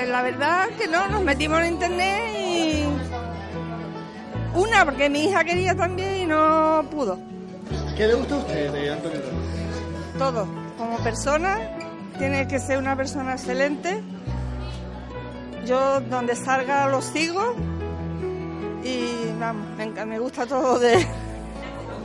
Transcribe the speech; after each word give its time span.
Pues 0.00 0.08
la 0.10 0.22
verdad 0.22 0.68
que 0.78 0.88
no, 0.88 1.08
nos 1.08 1.22
metimos 1.22 1.60
en 1.60 1.74
internet 1.74 2.34
y... 2.34 2.84
Una, 4.54 4.82
porque 4.86 5.10
mi 5.10 5.26
hija 5.26 5.44
quería 5.44 5.76
también 5.76 6.22
y 6.22 6.24
no 6.24 6.82
pudo. 6.90 7.18
¿Qué 7.98 8.06
le 8.06 8.14
gusta 8.14 8.36
a 8.36 8.38
usted 8.38 8.72
de 8.72 8.92
Antonio 8.92 9.20
Todo. 10.16 10.48
Como 10.78 10.96
persona, 11.00 11.58
tiene 12.16 12.48
que 12.48 12.58
ser 12.60 12.78
una 12.78 12.96
persona 12.96 13.32
excelente. 13.32 14.02
Yo 15.66 16.00
donde 16.00 16.34
salga 16.34 16.88
lo 16.88 17.02
sigo 17.02 17.54
y 18.82 19.38
vamos, 19.38 19.66
me, 19.76 20.06
me 20.06 20.18
gusta 20.18 20.46
todo 20.46 20.78
de... 20.78 21.06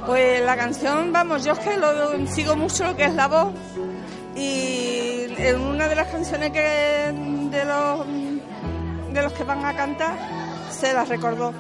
Pues 0.06 0.44
la 0.44 0.58
canción, 0.58 1.14
vamos, 1.14 1.46
yo 1.46 1.54
es 1.54 1.60
que 1.60 1.78
lo, 1.78 2.28
sigo 2.28 2.58
mucho 2.58 2.84
lo 2.84 2.96
que 2.98 3.06
es 3.06 3.14
la 3.14 3.30
voz 3.30 3.54
y 4.36 5.28
en 5.38 5.62
una 5.62 5.88
de 5.88 5.96
las 5.96 6.08
canciones 6.08 6.52
que 6.52 7.14
de 7.52 7.66
los 7.66 8.06
de 9.14 9.22
los 9.22 9.34
que 9.34 9.44
van 9.44 9.66
a 9.66 9.76
cantar 9.76 10.18
se 10.70 10.94
las 10.94 11.08
recordó. 11.08 11.54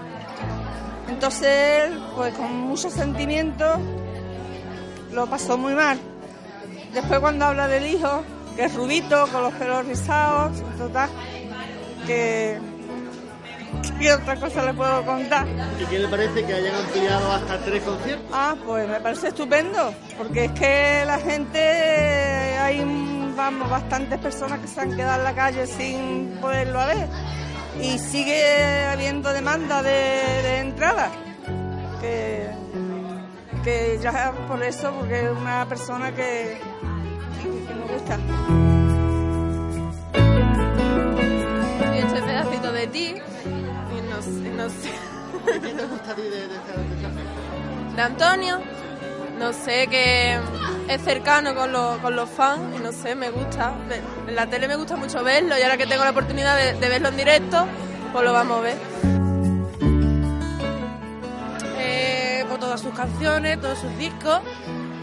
Entonces 1.08 1.86
él, 1.86 2.04
pues 2.16 2.34
con 2.34 2.52
mucho 2.60 2.90
sentimiento, 2.90 3.80
lo 5.12 5.28
pasó 5.28 5.58
muy 5.58 5.74
mal. 5.74 5.98
Después 6.94 7.20
cuando 7.20 7.46
habla 7.46 7.68
del 7.68 7.86
hijo, 7.88 8.24
que 8.56 8.66
es 8.66 8.74
rubito, 8.74 9.28
con 9.28 9.44
los 9.44 9.54
pelos 9.54 9.86
rizados, 9.86 10.62
total, 10.78 11.10
que 12.06 12.60
¿Qué 14.00 14.14
otra 14.14 14.36
cosa 14.36 14.64
le 14.66 14.74
puedo 14.74 15.06
contar? 15.06 15.48
¿Y 15.80 15.86
qué 15.86 16.00
le 16.00 16.08
parece 16.08 16.46
que 16.46 16.54
hayan 16.54 16.76
ampliado 16.76 17.32
hasta 17.32 17.58
tres 17.60 17.84
conciertos? 17.84 18.26
Ah, 18.32 18.56
pues 18.66 18.88
me 18.88 19.00
parece 19.00 19.30
estupendo, 19.30 19.94
porque 20.18 20.46
es 20.46 20.52
que 20.52 21.04
la 21.06 21.20
gente, 21.20 21.60
hay 21.60 22.84
vamos, 23.36 23.70
bastantes 23.70 24.20
personas 24.20 24.60
que 24.60 24.68
se 24.68 24.82
han 24.82 24.96
quedado 24.96 25.20
en 25.20 25.24
la 25.24 25.34
calle 25.34 25.68
sin 25.68 26.38
poderlo 26.42 26.86
ver 26.86 27.08
y 27.82 28.00
sigue 28.00 28.86
habiendo 28.86 29.34
demanda 29.34 29.84
de, 29.84 30.60
entrada. 30.60 31.10
Que, 32.00 32.50
que 33.64 34.00
ya 34.02 34.34
por 34.48 34.62
eso, 34.64 34.92
porque 34.92 35.26
es 35.26 35.32
una 35.32 35.66
persona 35.68 36.14
que, 36.14 36.60
que 37.42 37.74
me 37.74 37.94
gusta. 37.94 38.20
Y 41.94 41.98
este 41.98 42.22
pedacito 42.22 42.72
de 42.72 42.88
ti 42.88 43.16
no 44.56 44.70
sé. 44.70 44.90
¿Qué 45.46 45.60
te 45.60 45.86
gusta 45.86 46.12
a 46.12 46.16
ti 46.16 46.22
de, 46.22 46.48
de, 46.48 47.96
de 47.96 48.02
Antonio, 48.02 48.60
no 49.38 49.54
sé, 49.54 49.88
que 49.88 50.40
es 50.88 51.02
cercano 51.02 51.56
con, 51.56 51.72
los, 51.72 51.98
con 52.00 52.16
los 52.16 52.30
fans 52.30 52.76
y 52.76 52.80
no 52.80 52.92
sé, 52.92 53.16
me 53.16 53.30
gusta. 53.30 53.74
En 54.28 54.36
la 54.36 54.48
tele 54.48 54.68
me 54.68 54.76
gusta 54.76 54.96
mucho 54.96 55.24
verlo 55.24 55.58
y 55.58 55.62
ahora 55.62 55.78
que 55.78 55.88
tengo 55.88 56.04
la 56.04 56.12
oportunidad 56.12 56.58
de, 56.58 56.90
verlo 56.90 57.10
en 57.10 57.18
directo, 57.18 57.66
pues 58.12 58.24
lo 58.24 58.34
vamos 58.34 58.58
a 58.58 58.62
ver. 58.62 58.78
Eh, 61.78 62.46
por 62.50 62.60
todas 62.60 62.82
sus 62.82 62.94
canciones, 62.94 63.60
todos 63.60 63.80
sus 63.80 63.98
discos 63.98 64.42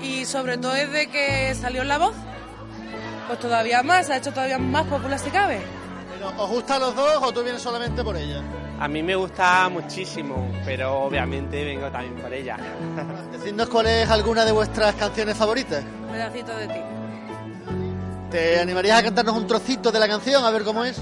y 0.03 0.25
sobre 0.25 0.59
todo 0.59 0.75
desde 0.75 1.09
que 1.09 1.55
salió 1.55 1.83
en 1.83 1.89
La 1.89 1.99
Voz, 1.99 2.15
pues 3.27 3.39
todavía 3.39 3.83
más, 3.83 4.11
ha 4.11 4.17
hecho 4.17 4.33
todavía 4.33 4.59
más 4.59 4.87
popular 4.87 5.19
si 5.19 5.31
cabe. 5.31 5.61
¿Os 6.39 6.49
gustan 6.49 6.81
los 6.81 6.95
dos 6.95 7.19
o 7.21 7.33
tú 7.33 7.43
vienes 7.43 7.63
solamente 7.63 8.05
por 8.05 8.17
ella? 8.17 8.43
A 8.83 8.89
mí 8.89 9.01
me 9.01 9.15
gusta 9.15 9.69
muchísimo, 9.69 10.51
pero 10.65 11.05
obviamente 11.05 11.65
vengo 11.65 11.89
también 11.89 12.17
por 12.17 12.35
ella. 12.35 12.57
Decidnos 13.33 13.69
cuál 13.69 13.87
es 13.87 14.11
alguna 14.11 14.45
de 14.45 14.51
vuestras 14.51 14.97
canciones 14.97 15.37
favoritas. 15.37 15.85
Pedacito 16.11 16.57
de 16.57 16.67
ti. 16.67 16.81
¿Te 18.33 18.59
animarías 18.59 18.99
a 18.99 19.05
cantarnos 19.05 19.37
un 19.37 19.47
trocito 19.47 19.93
de 19.93 20.01
la 20.01 20.09
canción, 20.09 20.45
a 20.45 20.51
ver 20.51 20.65
cómo 20.65 20.83
es? 20.83 21.01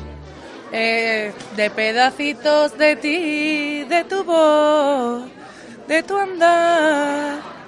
Eh, 0.72 1.32
de 1.56 1.70
pedacitos 1.70 2.76
de 2.76 2.96
ti, 2.96 3.84
de 3.84 4.04
tu 4.04 4.24
voz, 4.24 5.22
de 5.88 6.02
tu 6.02 6.18
andar 6.18 7.59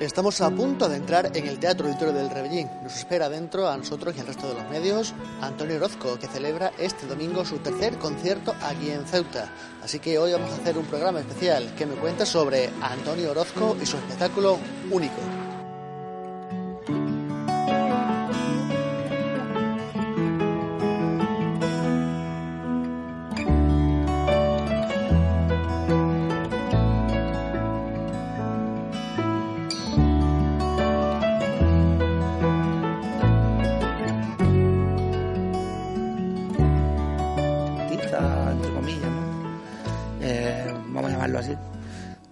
Estamos 0.00 0.40
a 0.40 0.50
punto 0.50 0.88
de 0.88 0.96
entrar 0.96 1.30
en 1.36 1.46
el 1.46 1.60
Teatro 1.60 1.86
Auditorio 1.86 2.12
del 2.12 2.28
Rebellín. 2.28 2.68
Nos 2.82 2.96
espera 2.96 3.28
dentro 3.28 3.68
a 3.68 3.76
nosotros 3.76 4.14
y 4.16 4.20
al 4.20 4.26
resto 4.26 4.48
de 4.48 4.54
los 4.54 4.68
medios 4.68 5.14
Antonio 5.40 5.76
Orozco, 5.76 6.18
que 6.18 6.26
celebra 6.26 6.72
este 6.78 7.06
domingo 7.06 7.44
su 7.44 7.58
tercer 7.58 7.96
concierto 7.98 8.56
aquí 8.60 8.90
en 8.90 9.06
Ceuta. 9.06 9.48
Así 9.84 10.00
que 10.00 10.18
hoy 10.18 10.32
vamos 10.32 10.50
a 10.50 10.56
hacer 10.56 10.76
un 10.76 10.86
programa 10.86 11.20
especial 11.20 11.72
que 11.76 11.86
me 11.86 11.94
cuenta 11.94 12.26
sobre 12.26 12.70
Antonio 12.82 13.30
Orozco 13.30 13.76
y 13.80 13.86
su 13.86 13.96
espectáculo 13.96 14.58
único. 14.90 15.43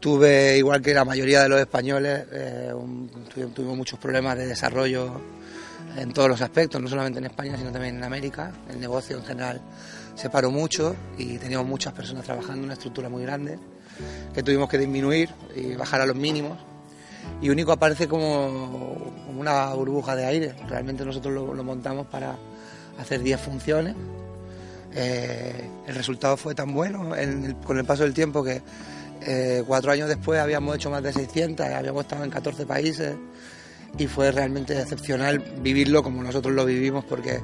Tuve, 0.01 0.59
igual 0.59 0.83
que 0.83 0.93
la 0.93 1.05
mayoría 1.05 1.43
de 1.43 1.49
los 1.49 1.61
españoles, 1.61 2.25
eh, 2.33 2.73
tuvimos 3.55 3.77
muchos 3.77 3.99
problemas 4.01 4.37
de 4.37 4.47
desarrollo 4.47 5.21
en 5.97 6.13
todos 6.13 6.29
los 6.29 6.41
aspectos, 6.41 6.81
no 6.81 6.89
solamente 6.89 7.19
en 7.19 7.27
España, 7.27 7.57
sino 7.57 7.71
también 7.71 7.97
en 7.97 8.05
América. 8.05 8.53
El 8.69 8.81
negocio 8.81 9.17
en 9.17 9.25
general 9.25 9.61
se 10.15 10.31
paró 10.31 10.51
mucho 10.51 10.97
y 11.19 11.39
teníamos 11.39 11.67
muchas 11.69 11.93
personas 11.93 12.25
trabajando, 12.25 12.65
una 12.65 12.75
estructura 12.75 13.09
muy 13.09 13.23
grande 13.23 13.59
que 14.35 14.43
tuvimos 14.43 14.69
que 14.69 14.79
disminuir 14.79 15.31
y 15.55 15.75
bajar 15.75 16.01
a 16.01 16.07
los 16.07 16.17
mínimos. 16.17 16.59
Y 17.41 17.51
Único 17.51 17.73
aparece 17.73 18.09
como, 18.09 19.13
una 19.39 19.73
burbuja 19.75 20.17
de 20.17 20.25
aire. 20.25 20.55
Realmente 20.69 21.05
nosotros 21.05 21.33
lo, 21.33 21.65
montamos 21.65 22.07
para 22.07 22.37
hacer 22.99 23.23
10 23.23 23.41
funciones. 23.41 23.95
Eh, 24.95 25.71
el 25.87 25.95
resultado 25.95 26.37
fue 26.37 26.55
tan 26.55 26.75
bueno 26.75 27.11
con 27.65 27.79
el 27.79 27.85
paso 27.85 28.03
del 28.03 28.13
tiempo 28.13 28.45
que 28.45 28.61
eh, 29.27 29.63
cuatro 29.67 29.93
años 29.93 30.09
después 30.09 30.41
habíamos 30.41 30.77
hecho 30.77 30.91
más 30.91 31.03
de 31.03 31.13
600, 31.13 31.67
habíamos 31.67 32.03
estado 32.03 32.25
en 32.25 32.31
14 32.31 32.67
países 32.67 33.17
y 33.99 34.07
fue 34.07 34.33
realmente 34.33 34.79
excepcional 34.81 35.39
vivirlo 35.61 36.03
como 36.03 36.23
nosotros 36.23 36.55
lo 36.55 36.65
vivimos 36.65 37.05
porque 37.05 37.41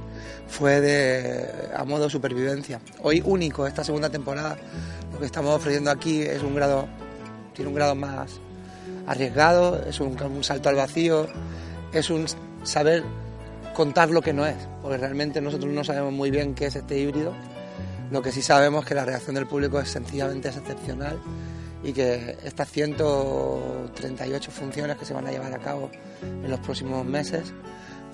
fue 0.47 0.81
de, 0.81 1.47
a 1.77 1.84
modo 1.84 2.09
supervivencia. 2.09 2.81
Hoy 3.03 3.22
único, 3.25 3.66
esta 3.66 3.84
segunda 3.84 4.09
temporada, 4.09 4.56
lo 5.12 5.19
que 5.19 5.27
estamos 5.27 5.55
ofreciendo 5.55 5.91
aquí 5.91 6.22
es 6.22 6.43
un 6.43 6.55
grado, 6.55 6.89
tiene 7.55 7.69
un 7.69 7.75
grado 7.75 7.95
más 7.95 8.41
arriesgado, 9.06 9.84
es 9.87 10.00
un, 10.00 10.16
salto 10.43 10.69
al 10.69 10.77
vacío, 10.77 11.27
es 11.93 12.10
un 12.10 12.27
saber 12.63 13.04
contar 13.74 14.10
lo 14.10 14.22
que 14.22 14.33
no 14.33 14.47
es, 14.47 14.57
porque 14.83 14.97
realmente 14.97 15.41
nosotros 15.41 15.72
no 15.72 15.84
sabemos 15.84 16.13
muy 16.13 16.31
bien 16.31 16.54
qué 16.54 16.66
es 16.66 16.77
este 16.77 16.98
híbrido. 16.98 17.34
Lo 18.10 18.22
que 18.22 18.33
sí 18.33 18.41
sabemos 18.41 18.84
es 18.84 18.89
que 18.89 18.95
la 18.95 19.04
reacción 19.04 19.34
del 19.34 19.47
público 19.47 19.78
es 19.81 19.91
sencillamente 19.91 20.48
excepcional 20.48 21.19
y 21.83 21.92
que 21.92 22.36
estas 22.45 22.71
138 22.71 24.51
funciones 24.51 24.97
que 24.97 25.04
se 25.04 25.15
van 25.15 25.27
a 25.27 25.30
llevar 25.30 25.53
a 25.53 25.59
cabo 25.59 25.91
en 26.22 26.51
los 26.51 26.60
próximos 26.60 27.04
meses 27.04 27.53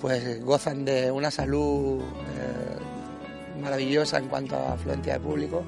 pues 0.01 0.45
gozan 0.45 0.85
de 0.85 1.11
una 1.11 1.31
salud 1.31 2.01
eh, 2.01 3.61
maravillosa 3.63 4.19
en 4.19 4.29
cuanto 4.29 4.57
a 4.57 4.75
afluencia 4.75 5.15
de 5.15 5.21
público 5.21 5.65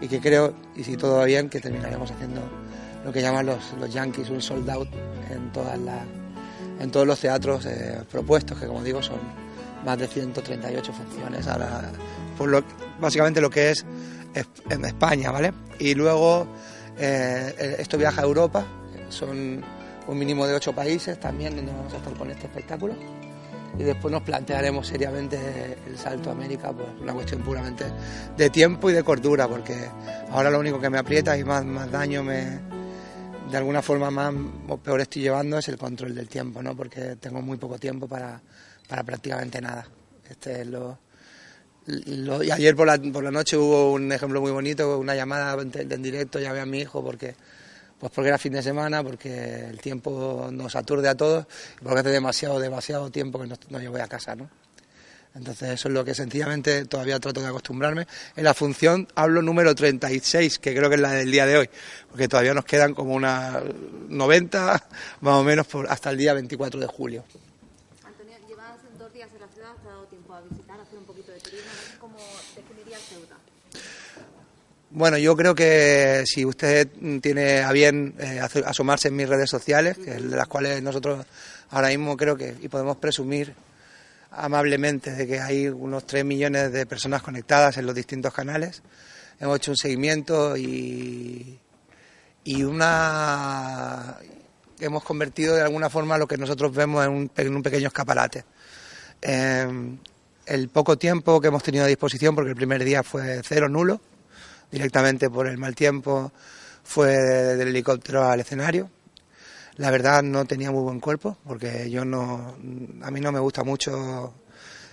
y 0.00 0.08
que 0.08 0.20
creo, 0.20 0.54
y 0.74 0.84
si 0.84 0.96
todo 0.96 1.18
va 1.18 1.24
bien, 1.24 1.48
que 1.48 1.60
terminaremos 1.60 2.10
haciendo 2.10 2.40
lo 3.04 3.12
que 3.12 3.22
llaman 3.22 3.46
los, 3.46 3.72
los 3.78 3.92
Yankees, 3.92 4.30
un 4.30 4.42
sold 4.42 4.68
out 4.70 4.88
en, 5.30 5.52
todas 5.52 5.78
las, 5.78 6.04
en 6.80 6.90
todos 6.90 7.06
los 7.06 7.20
teatros 7.20 7.66
eh, 7.66 8.00
propuestos, 8.10 8.58
que 8.58 8.66
como 8.66 8.82
digo 8.82 9.02
son 9.02 9.18
más 9.84 9.98
de 9.98 10.08
138 10.08 10.92
funciones, 10.92 11.46
ahora, 11.46 11.92
por 12.36 12.48
lo, 12.48 12.64
básicamente 13.00 13.40
lo 13.40 13.50
que 13.50 13.70
es 13.70 13.86
en 14.68 14.84
España, 14.84 15.30
¿vale? 15.30 15.52
Y 15.78 15.94
luego 15.94 16.46
eh, 16.98 17.76
esto 17.78 17.98
viaja 17.98 18.22
a 18.22 18.24
Europa, 18.24 18.66
son 19.08 19.64
un 20.06 20.18
mínimo 20.18 20.46
de 20.46 20.54
ocho 20.54 20.74
países 20.74 21.18
también 21.18 21.56
donde 21.56 21.72
vamos 21.72 21.92
a 21.92 21.96
estar 21.96 22.14
con 22.14 22.30
este 22.30 22.46
espectáculo. 22.46 22.94
Y 23.78 23.82
después 23.82 24.10
nos 24.10 24.22
plantearemos 24.22 24.86
seriamente 24.86 25.38
el 25.86 25.98
salto 25.98 26.30
a 26.30 26.32
América 26.32 26.72
por 26.72 26.88
una 27.02 27.12
cuestión 27.12 27.42
puramente 27.42 27.84
de 28.34 28.48
tiempo 28.48 28.88
y 28.88 28.94
de 28.94 29.02
cordura, 29.02 29.46
porque 29.46 29.76
ahora 30.30 30.50
lo 30.50 30.60
único 30.60 30.80
que 30.80 30.88
me 30.88 30.98
aprieta 30.98 31.36
y 31.36 31.44
más, 31.44 31.62
más 31.64 31.90
daño 31.90 32.22
me, 32.22 32.58
de 33.50 33.56
alguna 33.56 33.82
forma 33.82 34.10
más 34.10 34.32
peor 34.82 35.02
estoy 35.02 35.22
llevando 35.22 35.58
es 35.58 35.68
el 35.68 35.76
control 35.76 36.14
del 36.14 36.28
tiempo, 36.28 36.62
¿no? 36.62 36.74
porque 36.74 37.16
tengo 37.16 37.42
muy 37.42 37.58
poco 37.58 37.78
tiempo 37.78 38.08
para, 38.08 38.40
para 38.88 39.04
prácticamente 39.04 39.60
nada. 39.60 39.86
Este 40.28 40.62
es 40.62 40.66
lo, 40.66 40.98
y 41.86 42.50
ayer 42.50 42.74
por 42.74 42.86
la, 42.86 42.98
por 42.98 43.22
la 43.22 43.30
noche 43.30 43.56
hubo 43.56 43.92
un 43.92 44.10
ejemplo 44.10 44.40
muy 44.40 44.50
bonito, 44.50 44.98
una 44.98 45.14
llamada 45.14 45.60
en, 45.60 46.02
directo, 46.02 46.38
llamé 46.38 46.60
a 46.60 46.66
mi 46.66 46.80
hijo 46.80 47.02
porque, 47.02 47.34
pues 47.98 48.12
porque 48.12 48.28
era 48.28 48.38
fin 48.38 48.52
de 48.52 48.62
semana, 48.62 49.02
porque 49.02 49.66
el 49.68 49.80
tiempo 49.80 50.48
nos 50.52 50.74
aturde 50.76 51.08
a 51.08 51.14
todos 51.14 51.46
porque 51.82 52.00
hace 52.00 52.10
demasiado, 52.10 52.58
demasiado 52.58 53.10
tiempo 53.10 53.40
que 53.40 53.46
no, 53.46 53.56
no 53.70 53.80
yo 53.80 53.90
voy 53.90 54.00
a 54.00 54.08
casa, 54.08 54.34
¿no? 54.34 54.48
Entonces 55.36 55.68
eso 55.70 55.88
es 55.88 55.94
lo 55.94 56.02
que 56.02 56.14
sencillamente 56.14 56.86
todavía 56.86 57.20
trato 57.20 57.42
de 57.42 57.48
acostumbrarme. 57.48 58.06
En 58.36 58.44
la 58.44 58.54
función 58.54 59.06
hablo 59.14 59.42
número 59.42 59.74
36, 59.74 60.58
que 60.58 60.74
creo 60.74 60.88
que 60.88 60.94
es 60.94 61.00
la 61.00 61.12
del 61.12 61.30
día 61.30 61.44
de 61.44 61.58
hoy, 61.58 61.70
porque 62.10 62.26
todavía 62.26 62.54
nos 62.54 62.64
quedan 62.64 62.94
como 62.94 63.14
unas 63.14 63.62
90 64.08 64.88
más 65.20 65.34
o 65.34 65.44
menos 65.44 65.66
por, 65.66 65.90
hasta 65.90 66.10
el 66.10 66.16
día 66.16 66.32
24 66.32 66.80
de 66.80 66.86
julio. 66.86 67.24
Antonio, 68.02 68.34
llevas 68.48 68.78
dos 68.98 69.12
días 69.12 69.28
en 69.34 69.40
la 69.40 69.48
ciudad, 69.48 69.72
has 69.76 69.84
dado 69.84 70.04
tiempo 70.06 70.32
a 70.32 70.40
visitar, 70.40 70.80
a 70.80 70.82
hacer 70.82 70.98
un 70.98 71.04
poquito 71.04 71.32
de 71.32 71.40
turismo. 71.40 71.70
¿Cómo 72.00 72.16
definirías 72.56 73.02
Ceuta? 73.02 73.36
Bueno, 74.96 75.18
yo 75.18 75.36
creo 75.36 75.54
que 75.54 76.22
si 76.24 76.46
usted 76.46 76.88
tiene 77.20 77.60
a 77.60 77.70
bien 77.72 78.14
eh, 78.18 78.40
asomarse 78.40 79.08
en 79.08 79.16
mis 79.16 79.28
redes 79.28 79.50
sociales, 79.50 79.98
que 79.98 80.12
es 80.12 80.30
de 80.30 80.34
las 80.34 80.46
cuales 80.46 80.82
nosotros 80.82 81.26
ahora 81.68 81.88
mismo 81.88 82.16
creo 82.16 82.34
que 82.34 82.56
y 82.62 82.68
podemos 82.68 82.96
presumir 82.96 83.52
amablemente 84.30 85.10
de 85.10 85.26
que 85.26 85.38
hay 85.38 85.68
unos 85.68 86.06
3 86.06 86.24
millones 86.24 86.72
de 86.72 86.86
personas 86.86 87.20
conectadas 87.20 87.76
en 87.76 87.84
los 87.84 87.94
distintos 87.94 88.32
canales. 88.32 88.82
Hemos 89.38 89.58
hecho 89.58 89.72
un 89.72 89.76
seguimiento 89.76 90.56
y, 90.56 91.58
y 92.44 92.62
una 92.62 94.16
hemos 94.80 95.04
convertido 95.04 95.56
de 95.56 95.60
alguna 95.60 95.90
forma 95.90 96.16
lo 96.16 96.26
que 96.26 96.38
nosotros 96.38 96.74
vemos 96.74 97.04
en 97.04 97.12
un, 97.12 97.30
en 97.36 97.54
un 97.54 97.62
pequeño 97.62 97.88
escaparate. 97.88 98.46
Eh, 99.20 99.68
el 100.46 100.68
poco 100.70 100.96
tiempo 100.96 101.38
que 101.38 101.48
hemos 101.48 101.62
tenido 101.62 101.84
a 101.84 101.86
disposición, 101.86 102.34
porque 102.34 102.52
el 102.52 102.56
primer 102.56 102.82
día 102.82 103.02
fue 103.02 103.42
cero 103.44 103.68
nulo, 103.68 104.00
directamente 104.70 105.30
por 105.30 105.46
el 105.46 105.58
mal 105.58 105.74
tiempo, 105.74 106.32
fue 106.84 107.08
del 107.16 107.68
helicóptero 107.68 108.24
al 108.24 108.40
escenario. 108.40 108.90
La 109.76 109.90
verdad 109.90 110.22
no 110.22 110.44
tenía 110.46 110.70
muy 110.70 110.82
buen 110.82 111.00
cuerpo, 111.00 111.36
porque 111.46 111.90
yo 111.90 112.04
no, 112.04 112.56
a 113.02 113.10
mí 113.10 113.20
no 113.20 113.32
me 113.32 113.40
gusta 113.40 113.62
mucho, 113.64 114.32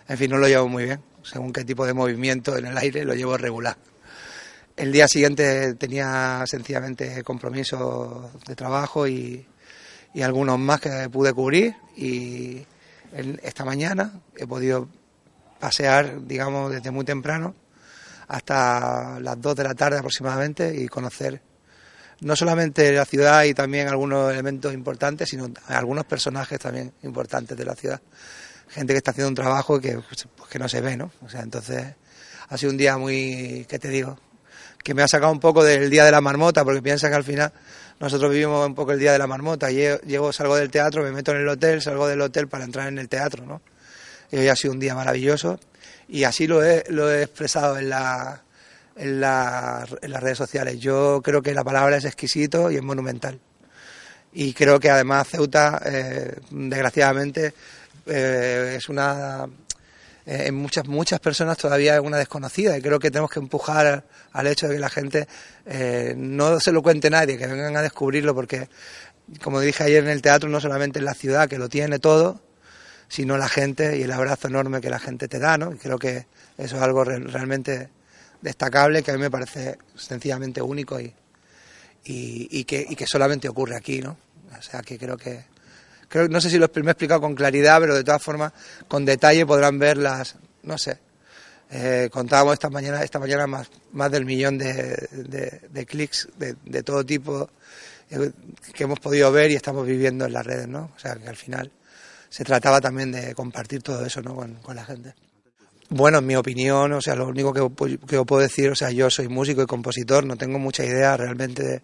en 0.08 0.18
fin, 0.18 0.30
no 0.30 0.38
lo 0.38 0.48
llevo 0.48 0.68
muy 0.68 0.84
bien, 0.86 1.02
según 1.24 1.54
qué 1.54 1.64
tipo 1.64 1.86
de 1.86 1.94
movimiento 1.94 2.58
en 2.58 2.66
el 2.66 2.78
aire 2.78 3.06
lo 3.06 3.14
llevo 3.14 3.38
regular. 3.38 3.78
El 4.76 4.92
día 4.92 5.08
siguiente 5.08 5.76
tenía 5.76 6.44
sencillamente 6.48 7.24
compromisos 7.24 8.44
de 8.46 8.56
trabajo 8.56 9.08
y, 9.08 9.46
y 10.14 10.22
algunos 10.24 10.58
más 10.60 10.82
que 10.82 11.10
pude 11.10 11.32
cubrir 11.32 11.76
y 11.96 12.66
en- 13.14 13.40
esta 13.44 13.64
mañana 13.66 14.20
he 14.36 14.48
podido 14.48 14.90
pasear, 15.60 16.26
digamos, 16.26 16.72
desde 16.72 16.90
muy 16.92 17.06
temprano 17.06 17.54
hasta 18.28 19.20
las 19.20 19.40
2 19.40 19.56
de 19.56 19.64
la 19.64 19.74
tarde 19.74 19.98
aproximadamente 19.98 20.76
y 20.76 20.88
conocer 20.88 21.42
no 22.22 22.36
solamente 22.36 22.92
la 22.94 23.06
ciudad 23.06 23.44
y 23.44 23.54
también 23.54 23.88
algunos 23.88 24.32
elementos 24.32 24.74
importantes, 24.74 25.30
sino 25.30 25.50
algunos 25.68 26.06
personajes 26.06 26.60
también 26.60 26.94
importantes 27.04 27.58
de 27.58 27.66
la 27.66 27.76
ciudad. 27.76 28.02
Gente 28.70 28.94
que 28.94 28.98
está 28.98 29.12
haciendo 29.12 29.30
un 29.30 29.36
trabajo 29.36 29.80
que, 29.80 30.00
pues, 30.00 30.28
que 30.50 30.60
no 30.60 30.70
se 30.70 30.82
ve, 30.82 30.96
¿no? 30.96 31.12
O 31.22 31.30
sea, 31.30 31.42
entonces 31.42 31.96
ha 32.48 32.58
sido 32.58 32.72
un 32.72 32.78
día 32.78 32.98
muy, 32.98 33.66
¿qué 33.68 33.78
te 33.78 33.90
digo? 33.90 34.18
Que 34.84 34.94
me 34.94 35.02
ha 35.02 35.08
sacado 35.08 35.32
un 35.32 35.40
poco 35.40 35.64
del 35.64 35.90
día 35.90 36.06
de 36.06 36.12
la 36.12 36.22
marmota, 36.22 36.64
porque 36.64 36.82
piensa 36.82 37.10
que 37.10 37.16
al 37.16 37.24
final 37.24 37.52
nosotros 38.00 38.32
vivimos 38.32 38.66
un 38.66 38.76
poco 38.76 38.94
el 38.94 39.00
día 39.00 39.12
de 39.12 39.20
la 39.20 39.28
marmota. 39.28 39.70
Llego, 39.70 40.34
salgo 40.34 40.56
del 40.56 40.72
teatro, 40.72 41.04
me 41.04 41.12
meto 41.12 41.32
en 41.32 41.38
el 41.38 41.48
hotel, 41.48 41.82
salgo 41.82 42.08
del 42.08 42.22
hotel 42.22 42.48
para 42.48 42.64
entrar 42.64 42.88
en 42.88 42.98
el 42.98 43.10
teatro, 43.10 43.46
¿no? 43.46 43.62
Y 44.32 44.38
hoy 44.38 44.48
ha 44.48 44.56
sido 44.56 44.74
un 44.74 44.80
día 44.80 44.96
maravilloso 44.96 45.60
y 46.08 46.24
así 46.24 46.48
lo 46.48 46.64
he, 46.64 46.84
lo 46.90 47.12
he 47.12 47.24
expresado 47.24 47.78
en, 47.78 47.90
la, 47.90 48.42
en, 48.96 49.20
la, 49.22 49.88
en 50.02 50.12
las 50.12 50.24
redes 50.24 50.38
sociales. 50.38 50.80
Yo 50.80 51.22
creo 51.24 51.42
que 51.42 51.54
la 51.54 51.64
palabra 51.64 51.98
es 51.98 52.06
exquisito 52.06 52.72
y 52.72 52.76
es 52.76 52.84
monumental. 52.84 53.40
Y 54.34 54.54
creo 54.54 54.80
que 54.80 54.90
además 54.90 55.28
Ceuta, 55.28 55.82
eh, 55.86 56.36
desgraciadamente, 56.50 57.54
eh, 58.06 58.76
es 58.78 58.90
una 58.90 59.48
eh, 60.26 60.46
en 60.48 60.56
muchas 60.56 60.88
muchas 60.88 61.20
personas 61.20 61.58
todavía 61.58 61.96
es 61.96 62.02
una 62.02 62.18
desconocida 62.18 62.78
y 62.78 62.82
creo 62.82 62.98
que 62.98 63.12
tenemos 63.12 63.30
que 63.30 63.40
empujar 63.40 64.06
al 64.32 64.48
hecho 64.48 64.68
de 64.68 64.76
que 64.76 64.80
la 64.80 64.90
gente 64.90 65.28
eh, 65.66 66.14
no 66.16 66.60
se 66.62 66.72
lo 66.72 66.82
cuente 66.82 67.10
nadie, 67.10 67.38
que 67.38 67.46
vengan 67.46 67.76
a 67.76 67.82
descubrirlo 67.82 68.34
porque 68.34 68.70
como 69.42 69.60
dije 69.60 69.84
ayer 69.84 70.04
en 70.04 70.10
el 70.10 70.22
teatro 70.22 70.50
no 70.50 70.62
solamente 70.62 71.00
es 71.00 71.06
la 71.06 71.14
ciudad 71.14 71.50
que 71.50 71.58
lo 71.58 71.68
tiene 71.68 72.00
todo, 72.00 72.40
sino 73.14 73.38
la 73.38 73.48
gente 73.48 73.96
y 73.98 74.02
el 74.02 74.12
abrazo 74.12 74.48
enorme 74.48 74.82
que 74.82 74.90
la 74.90 74.98
gente 74.98 75.28
te 75.28 75.38
da, 75.38 75.56
¿no? 75.56 75.72
Y 75.72 75.78
creo 75.78 76.00
que 76.00 76.26
eso 76.58 76.78
es 76.78 76.82
algo 76.82 77.04
re- 77.04 77.20
realmente 77.20 77.90
destacable 78.42 79.04
que 79.04 79.12
a 79.12 79.14
mí 79.14 79.20
me 79.20 79.30
parece 79.30 79.78
sencillamente 79.96 80.64
único 80.64 81.00
y, 81.00 81.14
y, 82.06 82.64
que, 82.64 82.84
y 82.90 82.96
que 82.96 83.06
solamente 83.06 83.48
ocurre 83.48 83.76
aquí, 83.78 84.02
¿no? 84.02 84.18
O 84.58 84.62
sea 84.64 84.82
que 84.82 84.98
creo 84.98 85.16
que 85.16 85.46
creo 86.10 86.28
no 86.28 86.42
sé 86.42 86.50
si 86.50 86.58
lo 86.58 86.66
he 86.66 86.68
explicado 86.90 87.22
con 87.22 87.36
claridad, 87.36 87.80
pero 87.80 87.94
de 87.94 88.04
todas 88.04 88.22
formas 88.24 88.52
con 88.88 89.06
detalle 89.06 89.46
podrán 89.46 89.78
ver 89.78 89.98
las, 89.98 90.36
no 90.64 90.78
sé. 90.80 90.98
Eh, 91.70 92.10
contábamos 92.12 92.54
esta 92.54 92.70
mañana, 92.72 93.04
esta 93.04 93.20
mañana 93.20 93.46
más, 93.46 93.70
más 93.92 94.12
del 94.12 94.26
millón 94.26 94.58
de, 94.58 94.74
de, 95.12 95.62
de 95.70 95.86
clics 95.86 96.30
de, 96.38 96.56
de 96.66 96.82
todo 96.84 97.04
tipo 97.06 97.50
eh, 98.10 98.32
que 98.74 98.84
hemos 98.86 99.00
podido 99.00 99.32
ver 99.32 99.52
y 99.52 99.56
estamos 99.56 99.86
viviendo 99.86 100.26
en 100.26 100.34
las 100.34 100.46
redes, 100.46 100.68
¿no? 100.68 100.92
O 100.96 101.00
sea 101.00 101.16
que 101.16 101.28
al 101.30 101.36
final 101.36 101.72
se 102.34 102.44
trataba 102.44 102.82
también 102.82 103.12
de 103.12 103.36
compartir 103.36 103.84
todo 103.84 104.04
eso, 104.04 104.20
¿no? 104.24 104.34
Con, 104.34 104.56
con 104.56 104.76
la 104.76 104.84
gente. 104.84 105.14
Bueno, 105.90 106.18
en 106.18 106.26
mi 106.26 106.36
opinión, 106.36 106.92
o 106.94 107.00
sea, 107.02 107.14
lo 107.14 107.28
único 107.28 107.54
que, 107.54 107.62
pu- 107.62 108.00
que 108.08 108.26
puedo 108.26 108.42
decir, 108.42 108.72
o 108.72 108.76
sea, 108.76 108.90
yo 108.90 109.12
soy 109.12 109.28
músico 109.28 109.62
y 109.62 109.68
compositor, 109.68 110.26
no 110.26 110.36
tengo 110.36 110.58
mucha 110.58 110.84
idea 110.84 111.16
realmente 111.16 111.84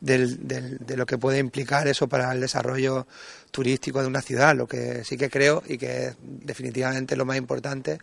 de, 0.00 0.26
de 0.28 0.96
lo 0.98 1.06
que 1.06 1.16
puede 1.16 1.38
implicar 1.38 1.88
eso 1.88 2.08
para 2.08 2.30
el 2.32 2.40
desarrollo 2.42 3.06
turístico 3.50 4.02
de 4.02 4.08
una 4.08 4.20
ciudad. 4.20 4.54
Lo 4.54 4.66
que 4.66 5.02
sí 5.04 5.16
que 5.16 5.30
creo 5.30 5.62
y 5.66 5.78
que 5.78 6.12
definitivamente 6.20 7.16
lo 7.16 7.24
más 7.24 7.38
importante 7.38 7.96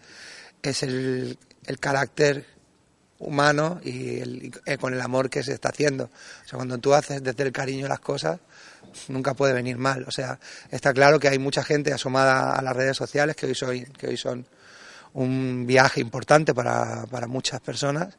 es 0.63 0.81
el, 0.81 1.37
el 1.67 1.79
carácter 1.79 2.47
humano 3.25 3.79
y, 3.83 4.19
el- 4.19 4.43
y, 4.45 4.51
eh, 4.65 4.77
con 4.77 4.93
el 4.93 5.01
amor 5.01 5.29
que 5.29 5.43
se 5.43 5.53
está 5.53 5.69
haciendo. 5.69 6.05
O 6.05 6.47
sea, 6.47 6.57
cuando 6.57 6.77
tú 6.77 6.93
haces 6.93 7.23
desde 7.23 7.43
el 7.43 7.51
cariño 7.51 7.87
las 7.87 7.99
cosas, 7.99 8.39
nunca 9.07 9.33
puede 9.33 9.53
venir 9.53 9.77
mal. 9.77 10.05
O 10.07 10.11
sea, 10.11 10.39
está 10.71 10.93
claro 10.93 11.19
que 11.19 11.27
hay 11.29 11.39
mucha 11.39 11.63
gente 11.63 11.93
asomada 11.93 12.53
a 12.53 12.61
las 12.61 12.75
redes 12.75 12.97
sociales 12.97 13.35
que 13.35 13.47
hoy, 13.47 13.55
soy, 13.55 13.85
que 13.85 14.07
hoy 14.07 14.17
son 14.17 14.45
un 15.13 15.65
viaje 15.67 16.01
importante 16.01 16.53
para, 16.53 17.05
para 17.07 17.27
muchas 17.27 17.61
personas 17.61 18.17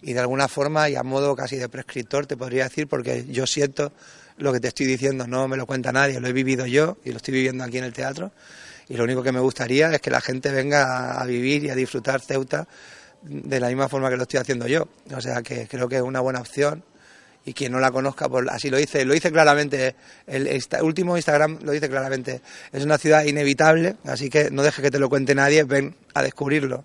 y 0.00 0.12
de 0.12 0.20
alguna 0.20 0.46
forma 0.46 0.88
y 0.88 0.94
a 0.94 1.02
modo 1.02 1.34
casi 1.34 1.56
de 1.56 1.68
prescriptor 1.68 2.26
te 2.26 2.36
podría 2.36 2.64
decir 2.64 2.86
porque 2.86 3.26
yo 3.28 3.46
siento 3.46 3.92
lo 4.36 4.52
que 4.52 4.60
te 4.60 4.68
estoy 4.68 4.86
diciendo, 4.86 5.26
no 5.26 5.48
me 5.48 5.56
lo 5.56 5.66
cuenta 5.66 5.90
nadie, 5.90 6.20
lo 6.20 6.28
he 6.28 6.32
vivido 6.32 6.64
yo 6.66 6.98
y 7.04 7.10
lo 7.10 7.16
estoy 7.16 7.34
viviendo 7.34 7.64
aquí 7.64 7.78
en 7.78 7.84
el 7.84 7.92
teatro 7.92 8.30
y 8.88 8.96
lo 8.96 9.02
único 9.02 9.24
que 9.24 9.32
me 9.32 9.40
gustaría 9.40 9.92
es 9.92 10.00
que 10.00 10.10
la 10.10 10.20
gente 10.20 10.52
venga 10.52 11.20
a 11.20 11.24
vivir 11.26 11.64
y 11.64 11.70
a 11.70 11.74
disfrutar 11.74 12.20
Ceuta 12.20 12.68
de 13.22 13.60
la 13.60 13.68
misma 13.68 13.88
forma 13.88 14.10
que 14.10 14.16
lo 14.16 14.22
estoy 14.22 14.40
haciendo 14.40 14.66
yo. 14.66 14.88
O 15.14 15.20
sea 15.20 15.42
que 15.42 15.66
creo 15.66 15.88
que 15.88 15.96
es 15.96 16.02
una 16.02 16.20
buena 16.20 16.40
opción 16.40 16.84
y 17.44 17.54
quien 17.54 17.72
no 17.72 17.80
la 17.80 17.90
conozca, 17.90 18.28
pues 18.28 18.46
así 18.50 18.68
lo 18.68 18.76
dice, 18.76 19.04
lo 19.04 19.14
dice 19.14 19.32
claramente, 19.32 19.96
el 20.26 20.60
último 20.82 21.16
Instagram 21.16 21.58
lo 21.62 21.72
dice 21.72 21.88
claramente, 21.88 22.42
es 22.72 22.84
una 22.84 22.98
ciudad 22.98 23.24
inevitable, 23.24 23.96
así 24.04 24.28
que 24.28 24.50
no 24.50 24.62
dejes 24.62 24.82
que 24.82 24.90
te 24.90 24.98
lo 24.98 25.08
cuente 25.08 25.34
nadie, 25.34 25.64
ven 25.64 25.94
a 26.12 26.22
descubrirlo. 26.22 26.84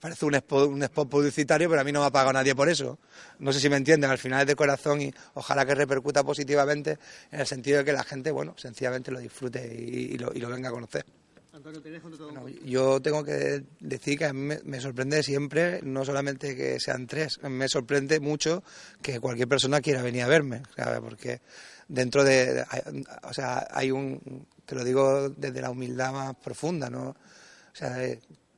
Parece 0.00 0.24
un 0.26 0.36
spot, 0.36 0.68
un 0.68 0.82
spot 0.84 1.08
publicitario, 1.08 1.68
pero 1.68 1.80
a 1.80 1.84
mí 1.84 1.90
no 1.90 2.00
me 2.00 2.06
ha 2.06 2.10
pagado 2.10 2.32
nadie 2.32 2.54
por 2.54 2.68
eso. 2.68 3.00
No 3.40 3.52
sé 3.52 3.58
si 3.58 3.68
me 3.68 3.76
entienden, 3.76 4.08
al 4.08 4.18
final 4.18 4.42
es 4.42 4.46
de 4.46 4.54
corazón 4.54 5.02
y 5.02 5.12
ojalá 5.34 5.66
que 5.66 5.74
repercuta 5.74 6.22
positivamente 6.22 6.98
en 7.32 7.40
el 7.40 7.46
sentido 7.48 7.78
de 7.78 7.84
que 7.84 7.92
la 7.92 8.04
gente, 8.04 8.30
bueno, 8.30 8.54
sencillamente 8.56 9.10
lo 9.10 9.18
disfrute 9.18 9.66
y 9.66 10.16
lo, 10.16 10.32
y 10.32 10.38
lo 10.38 10.48
venga 10.48 10.68
a 10.68 10.72
conocer. 10.72 11.04
Bueno, 11.50 12.48
yo 12.64 13.00
tengo 13.00 13.24
que 13.24 13.64
decir 13.80 14.18
que 14.18 14.26
a 14.26 14.32
mí 14.32 14.40
me, 14.40 14.60
me 14.64 14.80
sorprende 14.80 15.22
siempre, 15.22 15.80
no 15.82 16.04
solamente 16.04 16.54
que 16.54 16.78
sean 16.78 17.06
tres, 17.06 17.40
me 17.42 17.68
sorprende 17.68 18.20
mucho 18.20 18.62
que 19.02 19.18
cualquier 19.18 19.48
persona 19.48 19.80
quiera 19.80 20.02
venir 20.02 20.22
a 20.22 20.28
verme, 20.28 20.62
¿sabes? 20.76 21.00
porque 21.00 21.40
dentro 21.88 22.22
de, 22.22 22.64
o 23.22 23.32
sea, 23.32 23.66
hay 23.70 23.90
un, 23.90 24.46
te 24.64 24.74
lo 24.74 24.84
digo 24.84 25.30
desde 25.30 25.60
la 25.60 25.70
humildad 25.70 26.12
más 26.12 26.36
profunda, 26.36 26.90
¿no? 26.90 27.08
O 27.08 27.16
sea, 27.72 27.96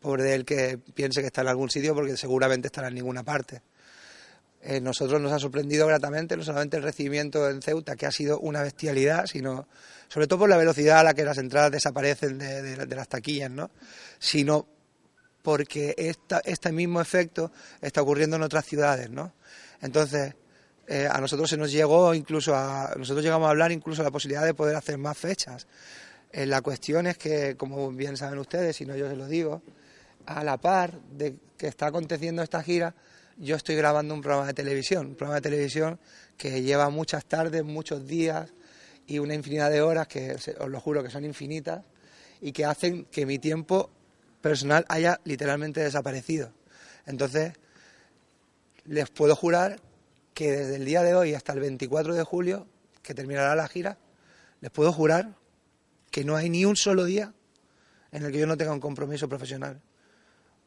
pobre 0.01 0.25
de 0.25 0.35
él 0.35 0.45
que 0.45 0.79
piense 0.79 1.21
que 1.21 1.29
está 1.29 1.43
en 1.43 1.49
algún 1.49 1.71
sitio 1.71 1.95
porque 1.95 2.17
seguramente 2.17 2.67
estará 2.67 2.89
en 2.89 2.95
ninguna 2.95 3.23
parte. 3.23 3.63
Eh, 4.63 4.81
nosotros 4.81 5.21
nos 5.21 5.33
ha 5.33 5.39
sorprendido 5.39 5.87
gratamente 5.87 6.37
no 6.37 6.43
solamente 6.43 6.77
el 6.77 6.83
recibimiento 6.83 7.49
en 7.49 7.63
Ceuta, 7.63 7.97
que 7.97 8.07
ha 8.07 8.13
sido 8.13 8.39
una 8.41 8.63
bestialidad, 8.63 9.27
sino 9.27 9.67
sobre 10.09 10.27
todo 10.27 10.41
por 10.41 10.51
la 10.51 10.59
velocidad 10.59 10.99
a 10.99 11.05
la 11.05 11.15
que 11.15 11.25
las 11.25 11.39
entradas 11.39 11.71
desaparecen 11.71 12.39
de, 12.39 12.87
las 12.87 13.09
taquillas, 13.09 13.51
¿no? 13.51 13.71
Sino 14.19 14.67
porque 15.43 15.95
esta, 15.97 16.43
este 16.45 16.73
mismo 16.73 17.01
efecto 17.01 17.53
está 17.81 18.03
ocurriendo 18.03 18.37
en 18.37 18.43
otras 18.43 18.67
ciudades, 18.67 19.09
¿no? 19.09 19.33
Entonces, 19.81 20.35
eh, 20.87 21.09
a 21.11 21.21
nosotros 21.21 21.49
se 21.49 21.57
nos 21.57 21.73
llegó 21.73 22.13
incluso 22.13 22.55
a, 22.55 22.93
nosotros 22.99 23.25
llegamos 23.25 23.47
a 23.47 23.51
hablar 23.51 23.73
incluso 23.73 24.03
de 24.03 24.09
la 24.09 24.13
posibilidad 24.13 24.45
de 24.45 24.53
poder 24.53 24.77
hacer 24.77 24.99
más 24.99 25.17
fechas. 25.17 25.67
Eh, 26.33 26.45
la 26.45 26.61
cuestión 26.61 27.07
es 27.07 27.17
que, 27.17 27.57
como 27.57 27.91
bien 27.93 28.17
saben 28.17 28.39
ustedes, 28.39 28.77
si 28.77 28.85
no 28.85 28.95
yo 28.95 29.09
se 29.09 29.17
lo 29.17 29.27
digo, 29.27 29.63
a 30.27 30.45
la 30.45 30.59
par 30.59 31.01
de 31.13 31.37
que 31.57 31.69
está 31.69 31.87
aconteciendo 31.87 32.43
esta 32.43 32.63
gira, 32.63 32.95
yo 33.41 33.57
estoy 33.57 33.75
grabando 33.75 34.13
un 34.13 34.21
programa 34.21 34.47
de 34.47 34.55
televisión, 34.55 35.07
un 35.07 35.15
programa 35.15 35.37
de 35.37 35.51
televisión 35.51 35.99
que 36.37 36.63
lleva 36.63 36.91
muchas 36.91 37.25
tardes, 37.25 37.65
muchos 37.65 38.07
días 38.07 38.53
y 39.07 39.19
una 39.19 39.35
infinidad 39.35 39.71
de 39.71 39.81
horas 39.81 40.07
que 40.09 40.35
os 40.35 40.69
lo 40.69 40.79
juro 40.79 41.03
que 41.03 41.11
son 41.11 41.25
infinitas 41.25 41.83
y 42.43 42.53
que 42.53 42.67
hacen 42.67 43.07
que 43.07 43.25
mi 43.25 43.39
tiempo 43.39 43.91
personal 44.43 44.85
haya 44.89 45.21
literalmente 45.25 45.81
desaparecido. 45.81 46.53
Entonces, 47.07 47.55
les 48.85 49.09
puedo 49.09 49.35
jurar 49.35 49.81
que 50.35 50.53
desde 50.53 50.77
el 50.77 50.85
día 50.85 51.03
de 51.03 51.15
hoy 51.15 51.35
hasta 51.35 51.55
el 51.55 51.61
24 51.61 52.15
de 52.15 52.23
julio, 52.23 52.67
que 53.03 53.15
terminará 53.15 53.55
la 53.57 53.69
gira, 53.69 53.99
les 54.61 54.71
puedo 54.71 54.93
jurar 54.93 55.35
que 56.11 56.25
no 56.25 56.37
hay 56.37 56.51
ni 56.51 56.67
un 56.67 56.77
solo 56.77 57.05
día 57.05 57.33
en 58.13 58.25
el 58.25 58.33
que 58.33 58.39
yo 58.39 58.47
no 58.47 58.59
tenga 58.59 58.73
un 58.73 58.81
compromiso 58.81 59.29
profesional. 59.31 59.81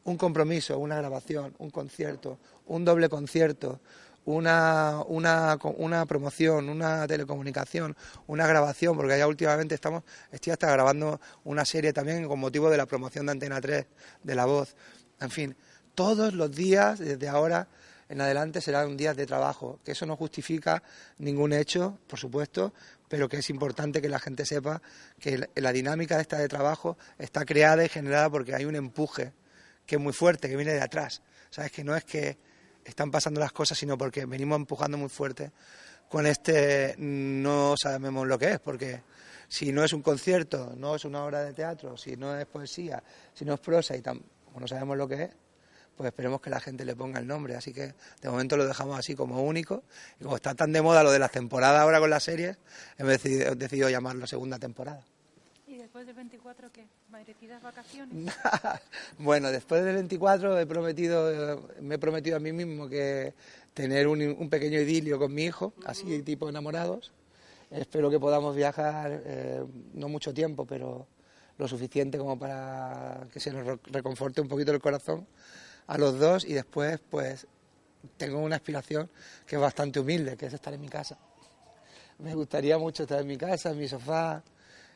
Un 0.05 0.17
compromiso, 0.17 0.77
una 0.79 0.97
grabación, 0.97 1.53
un 1.59 1.69
concierto, 1.69 2.37
un 2.67 2.83
doble 2.83 3.07
concierto, 3.09 3.79
una, 4.25 5.01
una, 5.07 5.57
una 5.77 6.05
promoción, 6.05 6.69
una 6.69 7.05
telecomunicación, 7.07 7.95
una 8.27 8.47
grabación, 8.47 8.95
porque 8.95 9.17
ya 9.17 9.27
últimamente 9.27 9.75
estamos, 9.75 10.03
estoy 10.31 10.51
hasta 10.53 10.71
grabando 10.71 11.19
una 11.43 11.65
serie 11.65 11.93
también 11.93 12.27
con 12.27 12.39
motivo 12.39 12.69
de 12.69 12.77
la 12.77 12.85
promoción 12.85 13.25
de 13.25 13.31
Antena 13.33 13.59
3, 13.61 13.85
de 14.23 14.35
La 14.35 14.45
Voz. 14.45 14.75
En 15.19 15.29
fin, 15.29 15.55
todos 15.95 16.33
los 16.33 16.51
días, 16.51 16.99
desde 16.99 17.27
ahora 17.29 17.67
en 18.09 18.21
adelante, 18.21 18.61
serán 18.61 18.95
días 18.97 19.15
de 19.15 19.25
trabajo, 19.25 19.79
que 19.83 19.93
eso 19.93 20.05
no 20.05 20.15
justifica 20.17 20.83
ningún 21.17 21.51
hecho, 21.53 21.97
por 22.07 22.19
supuesto, 22.19 22.73
pero 23.07 23.27
que 23.29 23.37
es 23.37 23.49
importante 23.49 24.01
que 24.01 24.09
la 24.09 24.19
gente 24.19 24.45
sepa 24.45 24.81
que 25.19 25.37
la- 25.37 25.49
la 25.55 25.71
dinámica 25.71 26.19
esta 26.19 26.37
de 26.37 26.47
trabajo 26.47 26.97
está 27.17 27.45
creada 27.45 27.83
y 27.85 27.89
generada 27.89 28.29
porque 28.29 28.53
hay 28.53 28.65
un 28.65 28.75
empuje 28.75 29.31
que 29.85 29.95
es 29.95 30.01
muy 30.01 30.13
fuerte, 30.13 30.49
que 30.49 30.55
viene 30.55 30.73
de 30.73 30.81
atrás. 30.81 31.21
¿Sabes? 31.49 31.71
Que 31.71 31.83
no 31.83 31.95
es 31.95 32.03
que 32.03 32.37
están 32.83 33.11
pasando 33.11 33.39
las 33.39 33.51
cosas, 33.51 33.77
sino 33.77 33.97
porque 33.97 34.25
venimos 34.25 34.57
empujando 34.57 34.97
muy 34.97 35.09
fuerte. 35.09 35.51
Con 36.09 36.25
este 36.25 36.95
no 36.97 37.75
sabemos 37.77 38.27
lo 38.27 38.37
que 38.37 38.51
es, 38.53 38.59
porque 38.59 39.01
si 39.47 39.71
no 39.71 39.83
es 39.83 39.93
un 39.93 40.01
concierto, 40.01 40.73
no 40.77 40.95
es 40.95 41.05
una 41.05 41.23
obra 41.23 41.43
de 41.43 41.53
teatro, 41.53 41.97
si 41.97 42.15
no 42.17 42.37
es 42.37 42.45
poesía, 42.45 43.03
si 43.33 43.45
no 43.45 43.53
es 43.53 43.59
prosa 43.59 43.95
y 43.95 44.01
tam- 44.01 44.21
como 44.45 44.59
no 44.59 44.67
sabemos 44.67 44.97
lo 44.97 45.07
que 45.07 45.23
es, 45.23 45.29
pues 45.95 46.07
esperemos 46.07 46.41
que 46.41 46.49
la 46.49 46.59
gente 46.59 46.85
le 46.85 46.95
ponga 46.95 47.19
el 47.19 47.27
nombre. 47.27 47.55
Así 47.55 47.71
que 47.71 47.93
de 48.21 48.29
momento 48.29 48.57
lo 48.57 48.65
dejamos 48.67 48.97
así 48.97 49.15
como 49.15 49.41
único. 49.43 49.83
Y 50.19 50.23
como 50.23 50.35
está 50.35 50.55
tan 50.55 50.71
de 50.71 50.81
moda 50.81 51.03
lo 51.03 51.11
de 51.11 51.19
las 51.19 51.31
temporadas 51.31 51.81
ahora 51.81 51.99
con 51.99 52.09
las 52.09 52.23
series, 52.23 52.57
hemos 52.97 53.11
decidido, 53.13 53.55
decidido 53.55 53.89
llamarlo 53.89 54.25
segunda 54.27 54.57
temporada. 54.57 55.05
¿Y 55.93 55.95
después 55.95 56.07
del 56.07 56.15
24 56.15 56.71
qué? 56.71 56.87
¿Merecidas 57.11 57.61
vacaciones? 57.61 58.33
bueno, 59.19 59.51
después 59.51 59.83
del 59.83 59.93
24 59.93 60.59
he 60.59 60.65
prometido, 60.65 61.69
me 61.81 61.95
he 61.95 61.97
prometido 61.99 62.35
a 62.35 62.39
mí 62.39 62.51
mismo 62.51 62.89
que 62.89 63.35
tener 63.75 64.07
un, 64.07 64.19
un 64.23 64.49
pequeño 64.49 64.79
idilio 64.79 65.19
con 65.19 65.31
mi 65.31 65.43
hijo, 65.43 65.71
así 65.85 66.23
tipo 66.23 66.49
enamorados. 66.49 67.11
Espero 67.69 68.09
que 68.09 68.19
podamos 68.19 68.55
viajar, 68.55 69.21
eh, 69.23 69.63
no 69.93 70.07
mucho 70.09 70.33
tiempo, 70.33 70.65
pero 70.65 71.05
lo 71.59 71.67
suficiente 71.67 72.17
como 72.17 72.39
para 72.39 73.27
que 73.31 73.39
se 73.39 73.51
nos 73.51 73.63
re- 73.63 73.79
reconforte 73.91 74.41
un 74.41 74.47
poquito 74.47 74.71
el 74.71 74.79
corazón 74.81 75.27
a 75.85 75.99
los 75.99 76.17
dos 76.17 76.43
y 76.43 76.53
después 76.53 76.99
pues 77.07 77.45
tengo 78.17 78.39
una 78.39 78.55
aspiración 78.55 79.11
que 79.45 79.57
es 79.57 79.61
bastante 79.61 79.99
humilde, 79.99 80.37
que 80.37 80.47
es 80.47 80.53
estar 80.53 80.73
en 80.73 80.81
mi 80.81 80.89
casa. 80.89 81.19
Me 82.17 82.33
gustaría 82.33 82.79
mucho 82.79 83.03
estar 83.03 83.21
en 83.21 83.27
mi 83.27 83.37
casa, 83.37 83.69
en 83.69 83.77
mi 83.77 83.87
sofá 83.87 84.41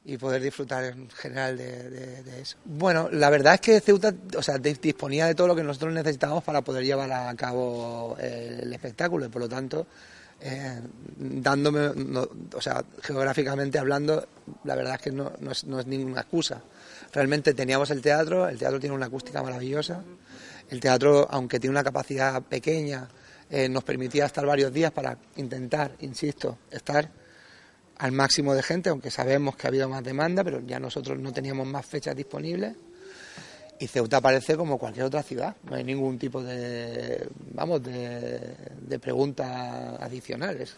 y 0.10 0.18
poder 0.18 0.42
disfrutar 0.42 0.86
en 0.86 1.10
general 1.10 1.58
de, 1.58 2.42
eso. 2.42 2.56
Bueno, 2.64 3.10
la 3.12 3.30
verdad 3.30 3.56
es 3.56 3.60
que 3.62 3.82
Ceuta 3.82 4.14
o 4.38 4.42
sea, 4.42 4.56
dis- 4.56 4.80
disponía 4.80 5.26
de 5.28 5.36
todo 5.36 5.48
lo 5.48 5.56
que 5.56 5.64
nosotros 5.64 5.94
necesitábamos 5.94 6.46
para 6.46 6.62
poder 6.62 6.86
llevar 6.86 7.12
a 7.12 7.36
cabo 7.36 8.16
eh, 8.18 8.62
el 8.64 8.72
espectáculo 8.72 9.26
y 9.26 9.30
por 9.30 9.42
lo 9.42 9.50
tanto, 9.50 9.86
eh, 10.40 10.80
dándome, 11.18 11.92
no- 11.94 12.30
o 12.56 12.62
sea, 12.62 12.86
geográficamente 13.04 13.78
hablando, 13.80 14.26
la 14.64 14.76
verdad 14.76 14.96
es 14.96 15.02
que 15.02 15.12
no, 15.12 15.34
no 15.42 15.52
es, 15.52 15.66
no 15.66 15.78
es 15.82 15.86
ninguna 15.88 16.22
excusa. 16.22 16.62
Realmente 17.12 17.54
teníamos 17.54 17.92
el 17.92 18.02
teatro, 18.02 18.48
el 18.48 18.58
teatro 18.58 18.80
tiene 18.80 18.96
una 18.96 19.08
acústica 19.08 19.44
maravillosa, 19.44 20.04
el 20.70 20.80
teatro, 20.80 21.28
aunque 21.30 21.60
tiene 21.60 21.72
una 21.72 21.84
capacidad 21.84 22.42
pequeña, 22.44 23.10
eh, 23.50 23.68
nos 23.68 23.84
permitía 23.84 24.26
estar 24.26 24.46
varios 24.46 24.72
días 24.72 24.94
para 24.94 25.18
intentar, 25.36 25.92
insisto, 26.00 26.60
estar 26.72 27.10
al 28.00 28.12
máximo 28.12 28.54
de 28.54 28.64
gente, 28.64 28.90
aunque 28.90 29.10
sabemos 29.10 29.56
que 29.56 29.68
ha 29.68 29.70
habido 29.70 29.90
más 29.90 30.04
demanda, 30.04 30.44
pero 30.44 30.62
ya 30.66 30.80
nosotros 30.80 31.20
no 31.20 31.34
teníamos 31.34 31.68
más 31.68 31.86
fechas 31.86 32.16
disponibles. 32.16 32.76
Y 33.80 33.88
Ceuta 33.88 34.22
parece 34.22 34.56
como 34.56 34.78
cualquier 34.80 35.06
otra 35.06 35.22
ciudad, 35.22 35.56
no 35.70 35.76
hay 35.76 35.84
ningún 35.84 36.18
tipo 36.18 36.42
de, 36.42 37.28
vamos, 37.54 37.84
de, 37.84 39.00
preguntas 39.00 39.48
adicionales. 40.00 40.76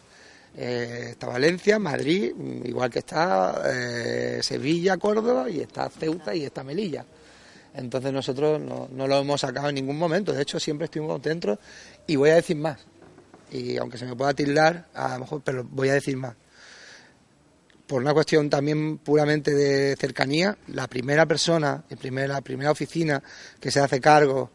Eh, 0.58 1.10
está 1.12 1.28
Valencia, 1.28 1.80
Madrid, 1.80 2.34
igual 2.66 2.90
que 2.90 3.00
está 3.00 3.62
eh, 3.66 4.40
Sevilla, 4.42 4.98
Córdoba, 4.98 5.50
y 5.50 5.62
está 5.62 5.90
Ceuta 5.90 6.36
y 6.36 6.44
está 6.44 6.64
Melilla. 6.64 7.06
Entonces 7.74 8.12
nosotros 8.12 8.60
no, 8.60 8.90
no 8.92 9.08
lo 9.08 9.20
hemos 9.20 9.42
sacado 9.42 9.70
en 9.70 9.76
ningún 9.76 9.98
momento, 9.98 10.34
de 10.34 10.42
hecho 10.42 10.60
siempre 10.60 10.86
estuvimos 10.86 11.22
dentro 11.22 11.58
y 12.08 12.18
voy 12.18 12.32
a 12.32 12.36
decir 12.36 12.58
más. 12.58 12.80
Y 13.52 13.78
aunque 13.78 13.98
se 13.98 14.06
me 14.06 14.16
pueda 14.16 14.34
tildar, 14.34 14.88
a 14.94 15.14
lo 15.14 15.20
mejor, 15.20 15.42
pero 15.44 15.64
voy 15.64 15.90
a 15.90 15.94
decir 15.94 16.18
más 16.18 16.36
por 17.90 18.04
una 18.04 18.14
cuestión 18.14 18.52
también 18.52 19.00
puramente 19.00 19.52
de 19.52 19.96
cercanía, 19.98 20.56
la 20.68 20.88
primera 20.88 21.26
persona, 21.26 21.84
el 21.90 21.98
primer- 21.98 22.30
la 22.30 22.42
primera 22.42 22.70
oficina 22.70 23.22
que 23.60 23.72
se 23.72 23.80
hace 23.80 24.00
cargo 24.00 24.52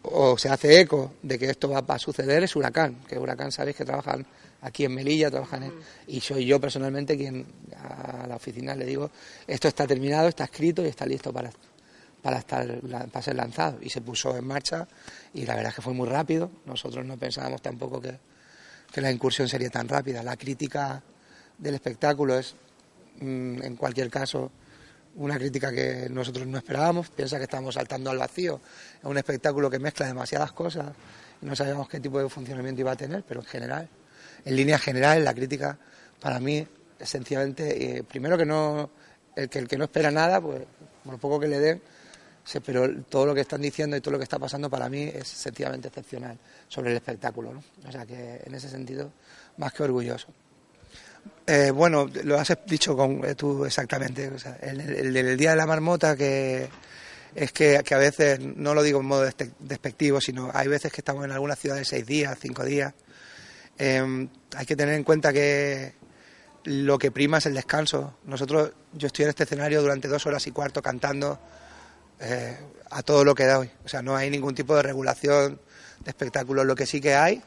o 0.00 0.38
se 0.38 0.48
hace 0.48 0.80
eco 0.80 1.12
de 1.22 1.38
que 1.38 1.50
esto 1.50 1.68
va, 1.68 1.82
va 1.82 1.96
a 1.96 1.98
suceder 1.98 2.42
es 2.42 2.56
Huracán, 2.56 3.02
que 3.06 3.18
Huracán 3.18 3.52
sabéis 3.52 3.76
que 3.76 3.84
trabajan 3.84 4.24
aquí 4.62 4.86
en 4.86 4.94
Melilla, 4.94 5.30
trabajan 5.30 5.64
en, 5.64 5.72
y 6.06 6.20
soy 6.22 6.46
yo 6.46 6.58
personalmente 6.58 7.18
quien 7.18 7.44
a 7.76 8.26
la 8.26 8.36
oficina 8.36 8.74
le 8.74 8.86
digo, 8.86 9.10
esto 9.46 9.68
está 9.68 9.86
terminado, 9.86 10.28
está 10.28 10.44
escrito 10.44 10.82
y 10.82 10.88
está 10.88 11.04
listo 11.04 11.34
para, 11.34 11.50
para, 12.22 12.38
estar, 12.38 12.80
para 13.12 13.22
ser 13.22 13.36
lanzado. 13.36 13.78
Y 13.82 13.90
se 13.90 14.00
puso 14.00 14.34
en 14.38 14.46
marcha 14.46 14.88
y 15.34 15.44
la 15.44 15.54
verdad 15.54 15.68
es 15.70 15.76
que 15.76 15.82
fue 15.82 15.92
muy 15.92 16.08
rápido, 16.08 16.50
nosotros 16.64 17.04
no 17.04 17.18
pensábamos 17.18 17.60
tampoco 17.60 18.00
que, 18.00 18.18
que 18.90 19.00
la 19.02 19.10
incursión 19.12 19.48
sería 19.48 19.68
tan 19.68 19.86
rápida. 19.86 20.22
La 20.22 20.36
crítica 20.38 21.02
del 21.58 21.74
espectáculo 21.74 22.38
es, 22.38 22.54
mm, 23.20 23.62
en 23.62 23.76
cualquier 23.76 24.10
caso, 24.10 24.50
una 25.16 25.36
crítica 25.36 25.72
que 25.72 26.08
nosotros 26.10 26.46
no 26.46 26.58
esperábamos. 26.58 27.10
Piensa 27.10 27.38
que 27.38 27.44
estamos 27.44 27.74
saltando 27.74 28.10
al 28.10 28.18
vacío. 28.18 28.60
Es 28.98 29.04
un 29.04 29.16
espectáculo 29.16 29.70
que 29.70 29.78
mezcla 29.78 30.06
demasiadas 30.06 30.52
cosas 30.52 30.92
no 31.44 31.54
sabíamos 31.54 31.88
qué 31.88 32.00
tipo 32.00 32.18
de 32.18 32.28
funcionamiento 32.28 32.80
iba 32.80 32.92
a 32.92 32.96
tener, 32.96 33.22
pero 33.22 33.40
en 33.40 33.46
general, 33.46 33.88
en 34.44 34.56
línea 34.56 34.78
general, 34.78 35.22
la 35.24 35.34
crítica 35.34 35.78
para 36.20 36.40
mí 36.40 36.66
es 36.98 37.08
sencillamente, 37.08 37.98
eh, 37.98 38.02
primero 38.02 38.38
que 38.38 38.46
no, 38.46 38.90
el 39.36 39.48
que, 39.48 39.58
el 39.58 39.68
que 39.68 39.76
no 39.76 39.84
espera 39.84 40.10
nada, 40.10 40.40
pues 40.40 40.62
por 41.04 41.12
lo 41.12 41.18
poco 41.18 41.38
que 41.38 41.48
le 41.48 41.60
den, 41.60 41.82
pero 42.64 42.88
todo 43.04 43.26
lo 43.26 43.34
que 43.34 43.42
están 43.42 43.60
diciendo 43.60 43.96
y 43.96 44.00
todo 44.00 44.12
lo 44.12 44.18
que 44.18 44.24
está 44.24 44.38
pasando 44.38 44.70
para 44.70 44.88
mí 44.88 45.02
es 45.02 45.28
sencillamente 45.28 45.88
excepcional 45.88 46.38
sobre 46.68 46.90
el 46.90 46.96
espectáculo. 46.96 47.52
¿no? 47.52 47.62
O 47.86 47.92
sea 47.92 48.06
que 48.06 48.42
en 48.44 48.54
ese 48.54 48.68
sentido, 48.68 49.10
más 49.58 49.72
que 49.72 49.82
orgulloso. 49.82 50.28
Eh, 51.46 51.70
bueno, 51.70 52.08
lo 52.24 52.38
has 52.38 52.56
dicho 52.66 52.96
con, 52.96 53.22
eh, 53.24 53.34
tú 53.34 53.64
exactamente. 53.64 54.30
El, 54.62 55.36
Día 55.36 55.50
de 55.50 55.56
la 55.56 55.66
Marmota, 55.66 56.16
que 56.16 56.68
es 57.34 57.52
que, 57.52 57.76
a 57.76 57.98
veces, 57.98 58.40
no 58.40 58.74
lo 58.74 58.82
digo 58.82 59.00
en 59.00 59.06
modo 59.06 59.26
despe- 59.26 59.52
despectivo, 59.58 60.20
sino 60.20 60.50
hay 60.54 60.68
veces 60.68 60.92
que 60.92 61.00
estamos 61.00 61.24
en 61.24 61.32
alguna 61.32 61.54
ciudad 61.56 61.76
de 61.76 61.84
seis 61.84 62.06
días, 62.06 62.38
cinco 62.40 62.64
días. 62.64 62.94
Eh, 63.78 64.28
hay 64.56 64.66
que 64.66 64.76
tener 64.76 64.94
en 64.94 65.04
cuenta 65.04 65.32
que 65.32 65.94
lo 66.64 66.96
que 66.98 67.10
prima 67.10 67.38
es 67.38 67.46
el 67.46 67.54
descanso. 67.54 68.16
Nosotros, 68.24 68.72
yo 68.94 69.08
estoy 69.08 69.24
en 69.24 69.30
este 69.30 69.44
escenario 69.44 69.82
durante 69.82 70.08
dos 70.08 70.24
horas 70.26 70.46
y 70.46 70.50
cuarto 70.50 70.80
cantando 70.80 71.38
eh, 72.20 72.56
a 72.90 73.02
todo 73.02 73.22
lo 73.22 73.34
que 73.34 73.44
da 73.44 73.58
hoy. 73.58 73.70
O 73.84 73.88
sea, 73.88 74.00
no 74.00 74.16
hay 74.16 74.30
ningún 74.30 74.54
tipo 74.54 74.74
de 74.76 74.82
regulación 74.82 75.60
de 76.02 76.10
espectáculo. 76.10 76.64
Lo 76.64 76.74
que 76.74 76.86
sí 76.86 77.02
que 77.02 77.14
hay 77.14 77.42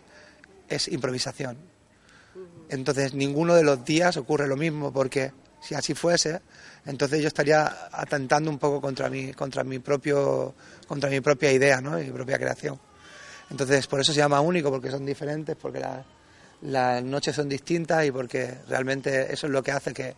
es 0.69 0.87
improvisación. 0.87 1.57
Entonces, 2.69 3.13
ninguno 3.13 3.55
de 3.55 3.63
los 3.63 3.85
días 3.85 4.17
ocurre 4.17 4.47
lo 4.47 4.57
mismo, 4.57 4.91
porque 4.91 5.31
si 5.61 5.73
así 5.75 5.93
fuese, 5.93 6.41
entonces 6.85 7.21
yo 7.21 7.27
estaría 7.27 7.87
atentando 7.91 8.49
un 8.49 8.59
poco 8.59 8.81
contra 8.81 9.09
mi, 9.09 9.33
contra 9.33 9.63
mi, 9.63 9.79
propio, 9.79 10.53
contra 10.87 11.09
mi 11.09 11.19
propia 11.21 11.51
idea 11.51 11.81
¿no? 11.81 11.91
mi 11.97 12.11
propia 12.11 12.37
creación. 12.37 12.79
Entonces, 13.49 13.87
por 13.87 13.99
eso 14.01 14.11
se 14.11 14.19
llama 14.19 14.41
único, 14.41 14.69
porque 14.69 14.91
son 14.91 15.05
diferentes, 15.05 15.55
porque 15.55 15.79
la- 15.79 16.05
las 16.61 17.03
noches 17.03 17.35
son 17.35 17.47
distintas 17.47 18.05
y 18.05 18.11
porque 18.11 18.55
realmente 18.67 19.31
eso 19.33 19.47
es 19.47 19.53
lo 19.53 19.61
que 19.63 19.71
hace 19.71 19.93
que, 19.93 20.15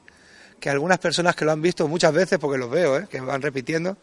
que 0.60 0.70
algunas 0.70 0.98
personas 0.98 1.36
que 1.36 1.46
lo 1.46 1.52
han 1.52 1.62
visto 1.62 1.88
muchas 1.88 2.14
veces, 2.14 2.40
porque 2.40 2.58
los 2.58 2.70
veo, 2.72 2.98
¿eh? 2.98 3.08
que 3.10 3.20
van 3.22 3.42
repitiendo, 3.42 3.98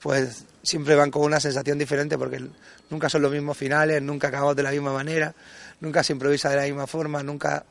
pues 0.00 0.44
siempre 0.62 0.94
van 0.96 1.10
con 1.10 1.22
una 1.22 1.40
sensación 1.40 1.78
diferente 1.78 2.18
porque 2.18 2.44
nunca 2.90 3.08
son 3.08 3.22
los 3.22 3.30
mismos 3.30 3.56
finales, 3.56 4.02
nunca 4.02 4.28
acabamos 4.28 4.56
de 4.56 4.62
la 4.64 4.70
misma 4.70 4.92
manera, 4.92 5.34
nunca 5.80 6.02
se 6.02 6.12
improvisa 6.12 6.50
de 6.50 6.56
la 6.56 6.62
misma 6.64 6.86
forma, 6.86 7.22
nunca... 7.22 7.64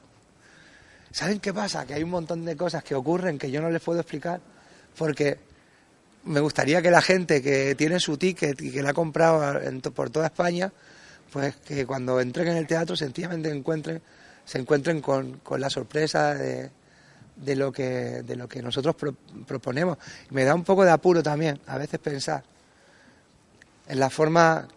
¿Saben 1.14 1.40
qué 1.40 1.54
pasa? 1.54 1.86
Que 1.86 1.94
hay 1.94 2.04
un 2.04 2.10
montón 2.10 2.44
de 2.44 2.58
cosas 2.58 2.84
que 2.84 2.96
ocurren 2.96 3.38
que 3.38 3.50
yo 3.52 3.62
no 3.62 3.70
les 3.70 3.82
puedo 3.82 4.00
explicar 4.02 4.42
porque 4.98 5.38
me 6.26 6.40
gustaría 6.40 6.82
que 6.82 6.90
la 6.90 7.02
gente 7.02 7.42
que 7.42 7.76
tiene 7.76 8.00
su 8.00 8.18
ticket 8.18 8.60
y 8.62 8.72
que 8.72 8.82
la 8.82 8.90
ha 8.90 8.94
comprado 8.94 9.60
por 9.94 10.10
toda 10.10 10.26
España 10.28 10.74
pues 11.32 11.56
que 11.58 11.86
cuando 11.86 12.20
entren 12.20 12.48
en 12.48 12.58
el 12.58 12.66
teatro 12.68 12.96
sencillamente 12.96 13.50
encuentren, 13.50 14.02
se 14.46 14.58
encuentren 14.60 15.02
con, 15.02 15.38
con 15.40 15.62
la 15.62 15.70
sorpresa 15.70 16.34
de, 16.34 16.70
de, 17.36 17.56
lo 17.56 17.72
que, 17.72 18.24
de 18.24 18.36
lo 18.36 18.48
que 18.48 18.62
nosotros 18.62 18.96
pro- 18.96 19.16
proponemos. 19.48 19.98
Me 20.32 20.44
da 20.46 20.54
un 20.56 20.64
poco 20.64 20.84
de 20.86 20.92
apuro 20.92 21.22
también, 21.24 21.60
a 21.68 21.78
veces 21.78 22.00
pensar 22.00 22.44
en 23.88 24.00
la 24.00 24.10
forma 24.12 24.68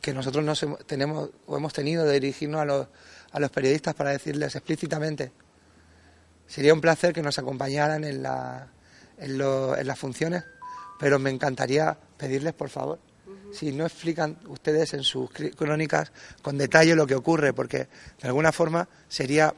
que 0.00 0.12
nosotros 0.14 0.44
nos 0.44 0.62
hemos- 0.62 0.84
tenemos 0.86 1.30
o 1.46 1.56
hemos 1.56 1.72
tenido 1.72 2.04
de 2.04 2.14
dirigirnos 2.14 2.60
a 2.60 2.64
los, 2.64 2.86
a 3.32 3.40
los 3.40 3.50
periodistas 3.50 3.94
para 3.94 4.10
decirles 4.10 4.54
explícitamente 4.54 5.32
sería 6.48 6.74
un 6.74 6.80
placer 6.80 7.12
que 7.12 7.22
nos 7.22 7.38
acompañaran 7.38 8.02
en, 8.02 8.22
la, 8.24 8.66
en, 9.18 9.38
lo- 9.38 9.76
en 9.76 9.86
las 9.86 9.98
funciones, 9.98 10.42
pero 10.98 11.18
me 11.20 11.30
encantaría 11.30 11.96
pedirles, 12.16 12.54
por 12.54 12.70
favor, 12.70 12.98
si 13.52 13.70
no 13.72 13.86
explican 13.86 14.36
ustedes 14.48 14.92
en 14.94 15.02
sus 15.04 15.30
crónicas 15.30 16.10
con 16.42 16.58
detalle 16.58 16.94
lo 16.96 17.06
que 17.06 17.14
ocurre, 17.14 17.52
porque 17.52 17.86
de 18.20 18.28
alguna 18.28 18.50
forma 18.52 18.88
sería 19.08 19.54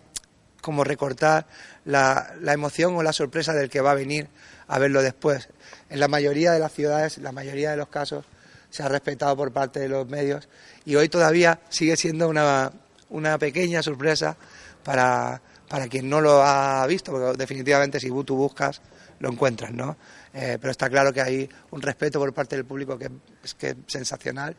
como 0.61 0.85
recortar 0.85 1.47
la, 1.87 2.35
la 2.41 2.53
emoción 2.53 2.95
o 2.97 3.03
la 3.03 3.13
sorpresa 3.15 3.55
del 3.55 3.71
que 3.71 3.81
va 3.81 3.93
a 3.93 3.95
venir 3.95 4.29
a 4.69 4.79
verlo 4.79 5.03
después. 5.03 5.49
En 5.89 5.99
la 6.01 6.07
mayoría 6.09 6.53
de 6.53 6.59
las 6.59 6.73
ciudades, 6.73 7.17
la 7.19 7.33
mayoría 7.33 7.71
de 7.71 7.79
los 7.79 7.89
casos, 7.89 8.25
se 8.69 8.83
ha 8.85 8.89
respetado 8.89 9.37
por 9.37 9.51
parte 9.53 9.81
de 9.81 9.89
los 9.89 10.07
medios 10.09 10.49
y 10.85 10.95
hoy 10.95 11.09
todavía 11.09 11.59
sigue 11.71 11.97
siendo 11.97 12.29
una, 12.29 12.71
una 13.09 13.37
pequeña 13.39 13.83
sorpresa 13.83 14.37
para, 14.85 15.41
para 15.71 15.87
quien 15.87 16.11
no 16.11 16.21
lo 16.21 16.43
ha 16.43 16.85
visto, 16.89 17.13
porque 17.13 17.39
definitivamente 17.39 18.01
si 18.01 18.09
tú 18.25 18.35
buscas 18.37 18.83
lo 19.21 19.31
encuentras, 19.31 19.73
¿no? 19.73 19.97
Eh, 20.35 20.59
pero 20.61 20.73
está 20.73 20.91
claro 20.91 21.13
que 21.13 21.21
hay 21.21 21.49
un 21.71 21.81
respeto 21.81 22.19
por 22.19 22.35
parte 22.35 22.57
del 22.57 22.65
público 22.65 22.99
que 22.99 23.09
es, 23.45 23.55
que 23.55 23.77
sensacional 23.87 24.57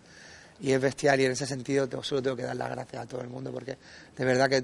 y 0.62 0.72
es 0.72 0.80
bestial 0.80 1.20
y 1.20 1.26
en 1.26 1.34
ese 1.34 1.46
sentido 1.46 1.90
solo 2.02 2.22
tengo 2.22 2.38
que 2.38 2.44
dar 2.44 2.56
las 2.56 2.70
gracias 2.70 3.04
a 3.04 3.06
todo 3.08 3.20
el 3.22 3.28
mundo 3.28 3.52
porque 3.52 3.78
de 4.16 4.24
verdad 4.26 4.50
que 4.50 4.64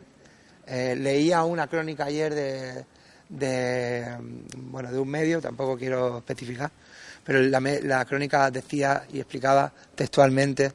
eh, 0.67 0.95
leía 0.95 1.43
una 1.43 1.67
crónica 1.67 2.05
ayer 2.05 2.33
de, 2.33 2.85
de, 3.27 4.15
bueno, 4.57 4.89
de 4.91 4.99
un 4.99 5.09
medio, 5.09 5.41
tampoco 5.41 5.77
quiero 5.77 6.19
especificar, 6.19 6.71
pero 7.25 7.41
la, 7.41 7.59
la 7.59 8.05
crónica 8.05 8.49
decía 8.51 9.03
y 9.11 9.19
explicaba 9.19 9.73
textualmente 9.95 10.71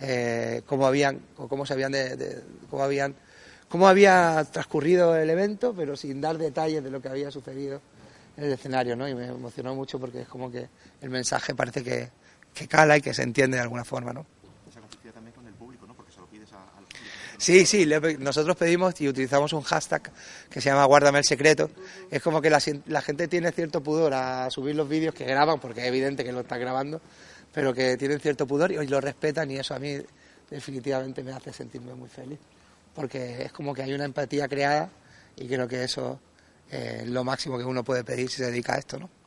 eh, 0.00 0.62
cómo 0.66 0.86
habían 0.86 1.20
o 1.36 1.46
cómo 1.46 1.66
se 1.66 1.74
habían 1.74 1.92
de- 1.92 2.16
de- 2.16 2.42
cómo 2.70 2.84
habían 2.84 3.14
cómo 3.70 3.88
había 3.88 4.44
transcurrido 4.52 5.16
el 5.16 5.30
evento, 5.30 5.72
pero 5.74 5.96
sin 5.96 6.20
dar 6.20 6.36
detalles 6.36 6.84
de 6.84 6.90
lo 6.90 7.00
que 7.00 7.08
había 7.08 7.30
sucedido 7.30 7.80
en 8.36 8.44
el 8.44 8.52
escenario, 8.52 8.96
¿no? 8.96 9.08
Y 9.08 9.14
me 9.14 9.26
emocionó 9.28 9.74
mucho 9.74 9.98
porque 9.98 10.22
es 10.22 10.28
como 10.28 10.50
que 10.50 10.68
el 11.00 11.08
mensaje 11.08 11.54
parece 11.54 11.82
que, 11.82 12.10
que 12.52 12.68
cala 12.68 12.98
y 12.98 13.00
que 13.00 13.14
se 13.14 13.22
entiende 13.22 13.56
de 13.56 13.62
alguna 13.62 13.84
forma, 13.84 14.12
¿no? 14.12 14.26
También 15.14 15.34
con 15.34 15.46
el 15.46 15.54
público, 15.54 15.86
¿no? 15.86 15.94
Porque 15.94 16.12
se 16.12 16.20
lo 16.20 16.26
pides 16.26 16.52
a- 16.52 16.56
al 16.78 16.84
público. 16.84 17.04
Sí, 17.38 17.64
sí, 17.64 17.84
le 17.86 18.18
nosotros 18.18 18.56
pedimos 18.56 19.00
y 19.00 19.08
utilizamos 19.08 19.52
un 19.52 19.62
hashtag 19.62 20.10
que 20.50 20.60
se 20.60 20.68
llama 20.70 20.84
Guárdame 20.84 21.18
el 21.18 21.24
secreto. 21.24 21.70
Es 22.10 22.22
como 22.22 22.40
que 22.42 22.50
la, 22.50 22.60
la 22.86 23.00
gente 23.02 23.28
tiene 23.28 23.50
cierto 23.52 23.82
pudor 23.82 24.12
a 24.14 24.50
subir 24.50 24.74
los 24.76 24.88
vídeos 24.88 25.14
que 25.14 25.24
graban, 25.24 25.58
porque 25.60 25.80
es 25.80 25.86
evidente 25.86 26.24
que 26.24 26.32
lo 26.32 26.40
están 26.40 26.60
grabando, 26.60 27.00
pero 27.52 27.72
que 27.72 27.96
tienen 27.96 28.20
cierto 28.20 28.46
pudor 28.46 28.72
y 28.72 28.78
hoy 28.78 28.86
lo 28.88 29.00
respetan 29.00 29.50
y 29.50 29.56
eso 29.58 29.74
a 29.74 29.78
mí 29.78 29.96
definitivamente 30.50 31.22
me 31.22 31.32
hace 31.32 31.52
sentirme 31.52 31.94
muy 31.94 32.08
feliz, 32.08 32.38
porque 32.94 33.42
es 33.42 33.52
como 33.52 33.74
que 33.74 33.82
hay 33.82 33.92
una 33.92 34.04
empatía 34.04 34.48
creada 34.48 34.90
y 35.36 35.46
creo 35.48 35.68
que 35.68 35.84
eso 35.84 36.20
es 36.70 37.06
lo 37.06 37.24
máximo 37.24 37.58
que 37.58 37.64
uno 37.64 37.84
puede 37.84 38.04
pedir 38.04 38.28
si 38.30 38.38
se 38.38 38.46
dedica 38.46 38.74
a 38.74 38.78
esto, 38.78 38.98
¿no? 38.98 39.19